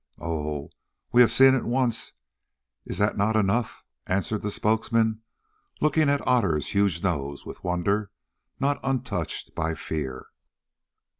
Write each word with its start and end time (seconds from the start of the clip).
"Ou! 0.19 0.71
We 1.11 1.21
have 1.21 1.31
seen 1.31 1.53
it 1.53 1.63
once, 1.63 2.13
is 2.87 2.97
that 2.97 3.17
not 3.17 3.35
enough?" 3.35 3.83
answered 4.07 4.41
the 4.41 4.49
spokesman, 4.49 5.21
looking 5.79 6.09
at 6.09 6.25
Otter's 6.27 6.69
huge 6.69 7.03
nose 7.03 7.45
with 7.45 7.63
wonder 7.63 8.09
not 8.59 8.79
untouched 8.81 9.53
by 9.53 9.75
fear. 9.75 10.29